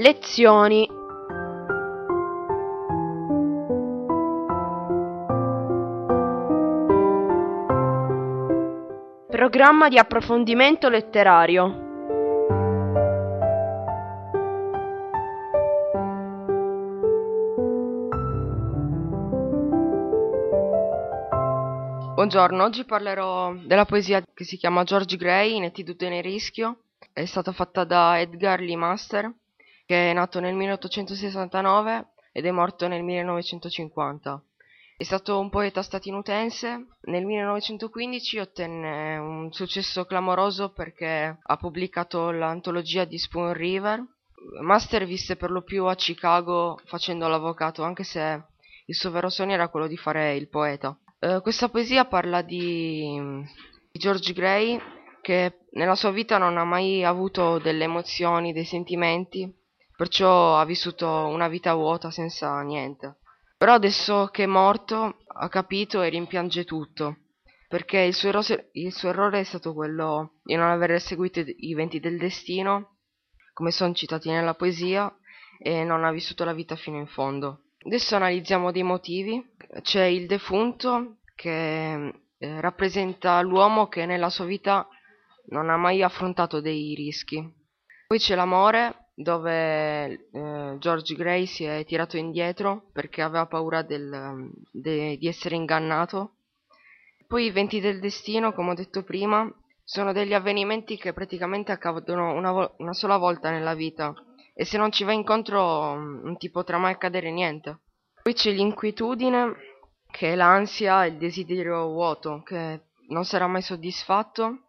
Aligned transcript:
Lezioni. 0.00 0.88
Programma 9.28 9.90
di 9.90 9.98
approfondimento 9.98 10.88
letterario. 10.88 11.88
Buongiorno, 22.14 22.64
oggi 22.64 22.86
parlerò 22.86 23.52
della 23.52 23.84
poesia 23.84 24.22
che 24.32 24.44
si 24.44 24.56
chiama 24.56 24.82
George 24.84 25.18
Gray, 25.18 25.56
Inettitudine 25.56 26.20
e 26.20 26.22
rischio. 26.22 26.84
È 27.12 27.26
stata 27.26 27.52
fatta 27.52 27.84
da 27.84 28.18
Edgar 28.18 28.60
Lee 28.60 28.76
Master, 28.76 29.30
che 29.90 30.10
è 30.10 30.12
nato 30.12 30.38
nel 30.38 30.54
1869 30.54 32.10
ed 32.30 32.46
è 32.46 32.52
morto 32.52 32.86
nel 32.86 33.02
1950. 33.02 34.40
È 34.96 35.02
stato 35.02 35.40
un 35.40 35.50
poeta 35.50 35.82
statunitense. 35.82 36.86
Nel 37.06 37.24
1915 37.24 38.38
ottenne 38.38 39.16
un 39.16 39.52
successo 39.52 40.04
clamoroso 40.04 40.70
perché 40.70 41.36
ha 41.42 41.56
pubblicato 41.56 42.30
l'antologia 42.30 43.04
di 43.04 43.18
Spoon 43.18 43.52
River. 43.52 44.00
Master 44.60 45.06
visse 45.06 45.34
per 45.34 45.50
lo 45.50 45.62
più 45.62 45.86
a 45.86 45.96
Chicago 45.96 46.78
facendo 46.84 47.26
l'avvocato, 47.26 47.82
anche 47.82 48.04
se 48.04 48.44
il 48.86 48.94
suo 48.94 49.10
vero 49.10 49.28
sogno 49.28 49.54
era 49.54 49.70
quello 49.70 49.88
di 49.88 49.96
fare 49.96 50.36
il 50.36 50.48
poeta. 50.48 50.96
Uh, 51.18 51.40
questa 51.42 51.68
poesia 51.68 52.04
parla 52.04 52.42
di, 52.42 53.20
di, 53.90 53.98
George 53.98 54.32
Gray 54.32 54.80
che 55.20 55.62
nella 55.72 55.96
sua 55.96 56.12
vita 56.12 56.38
non 56.38 56.58
ha 56.58 56.64
mai 56.64 57.02
avuto 57.02 57.58
delle 57.58 57.84
emozioni, 57.84 58.52
dei 58.52 58.64
sentimenti, 58.64 59.58
perciò 60.00 60.56
ha 60.56 60.64
vissuto 60.64 61.06
una 61.06 61.46
vita 61.48 61.74
vuota 61.74 62.10
senza 62.10 62.58
niente. 62.62 63.18
Però 63.58 63.74
adesso 63.74 64.28
che 64.32 64.44
è 64.44 64.46
morto 64.46 65.18
ha 65.26 65.48
capito 65.50 66.00
e 66.00 66.08
rimpiange 66.08 66.64
tutto, 66.64 67.18
perché 67.68 67.98
il 67.98 68.14
suo, 68.14 68.30
errore, 68.30 68.70
il 68.72 68.94
suo 68.94 69.10
errore 69.10 69.40
è 69.40 69.44
stato 69.44 69.74
quello 69.74 70.38
di 70.42 70.54
non 70.54 70.70
aver 70.70 70.98
seguito 71.02 71.42
i 71.44 71.74
venti 71.74 72.00
del 72.00 72.16
destino, 72.16 72.96
come 73.52 73.72
sono 73.72 73.92
citati 73.92 74.30
nella 74.30 74.54
poesia, 74.54 75.14
e 75.58 75.84
non 75.84 76.02
ha 76.04 76.10
vissuto 76.10 76.44
la 76.44 76.54
vita 76.54 76.76
fino 76.76 76.96
in 76.96 77.06
fondo. 77.06 77.64
Adesso 77.84 78.16
analizziamo 78.16 78.72
dei 78.72 78.82
motivi. 78.82 79.44
C'è 79.82 80.04
il 80.04 80.26
defunto 80.26 81.18
che 81.34 82.22
eh, 82.38 82.60
rappresenta 82.62 83.38
l'uomo 83.42 83.88
che 83.88 84.06
nella 84.06 84.30
sua 84.30 84.46
vita 84.46 84.88
non 85.48 85.68
ha 85.68 85.76
mai 85.76 86.02
affrontato 86.02 86.62
dei 86.62 86.94
rischi. 86.94 87.46
Poi 88.06 88.18
c'è 88.18 88.34
l'amore 88.34 88.99
dove 89.22 90.28
eh, 90.32 90.76
George 90.78 91.14
Gray 91.14 91.46
si 91.46 91.64
è 91.64 91.84
tirato 91.84 92.16
indietro 92.16 92.88
perché 92.92 93.22
aveva 93.22 93.46
paura 93.46 93.82
del, 93.82 94.50
de, 94.72 95.16
di 95.18 95.28
essere 95.28 95.56
ingannato. 95.56 96.36
Poi 97.26 97.44
i 97.44 97.50
venti 97.50 97.80
del 97.80 98.00
destino, 98.00 98.52
come 98.52 98.70
ho 98.70 98.74
detto 98.74 99.02
prima, 99.02 99.48
sono 99.84 100.12
degli 100.12 100.34
avvenimenti 100.34 100.96
che 100.96 101.12
praticamente 101.12 101.70
accadono 101.70 102.32
una, 102.32 102.50
vo- 102.50 102.74
una 102.78 102.92
sola 102.92 103.18
volta 103.18 103.50
nella 103.50 103.74
vita 103.74 104.14
e 104.54 104.64
se 104.64 104.78
non 104.78 104.90
ci 104.90 105.04
vai 105.04 105.16
incontro 105.16 105.94
mm, 105.96 106.24
non 106.24 106.36
ti 106.36 106.50
potrà 106.50 106.78
mai 106.78 106.92
accadere 106.92 107.30
niente. 107.30 107.78
Poi 108.22 108.32
c'è 108.34 108.50
l'inquietudine, 108.50 109.54
che 110.10 110.32
è 110.32 110.34
l'ansia 110.34 111.04
e 111.04 111.08
il 111.08 111.16
desiderio 111.16 111.86
vuoto, 111.86 112.42
che 112.42 112.80
non 113.08 113.24
sarà 113.24 113.46
mai 113.46 113.62
soddisfatto, 113.62 114.66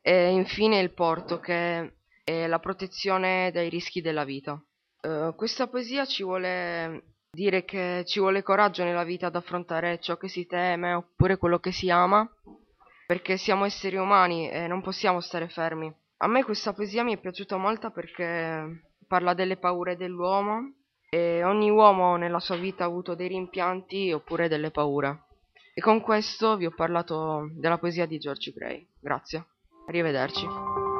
e 0.00 0.30
infine 0.30 0.78
il 0.78 0.92
porto, 0.92 1.40
che 1.40 1.92
è 2.24 2.46
la 2.46 2.58
protezione 2.58 3.50
dai 3.52 3.68
rischi 3.68 4.00
della 4.00 4.24
vita. 4.24 4.60
Uh, 5.02 5.34
questa 5.34 5.66
poesia 5.66 6.04
ci 6.04 6.22
vuole 6.22 7.14
dire 7.30 7.64
che 7.64 8.04
ci 8.06 8.20
vuole 8.20 8.42
coraggio 8.42 8.84
nella 8.84 9.04
vita 9.04 9.26
ad 9.26 9.36
affrontare 9.36 9.98
ciò 10.00 10.16
che 10.16 10.28
si 10.28 10.46
teme 10.46 10.92
oppure 10.92 11.38
quello 11.38 11.58
che 11.58 11.72
si 11.72 11.90
ama, 11.90 12.28
perché 13.06 13.36
siamo 13.36 13.64
esseri 13.64 13.96
umani 13.96 14.50
e 14.50 14.66
non 14.66 14.82
possiamo 14.82 15.20
stare 15.20 15.48
fermi. 15.48 15.92
A 16.18 16.28
me 16.28 16.44
questa 16.44 16.72
poesia 16.72 17.02
mi 17.02 17.14
è 17.14 17.18
piaciuta 17.18 17.56
molto 17.56 17.90
perché 17.90 18.90
parla 19.08 19.34
delle 19.34 19.56
paure 19.56 19.96
dell'uomo 19.96 20.74
e 21.10 21.42
ogni 21.42 21.68
uomo 21.68 22.16
nella 22.16 22.38
sua 22.38 22.56
vita 22.56 22.84
ha 22.84 22.86
avuto 22.86 23.14
dei 23.14 23.28
rimpianti 23.28 24.12
oppure 24.12 24.48
delle 24.48 24.70
paure. 24.70 25.24
E 25.74 25.80
con 25.80 26.00
questo 26.00 26.56
vi 26.56 26.66
ho 26.66 26.72
parlato 26.74 27.50
della 27.54 27.78
poesia 27.78 28.06
di 28.06 28.18
George 28.18 28.52
Gray. 28.52 28.86
Grazie. 29.00 29.46
Arrivederci. 29.88 30.91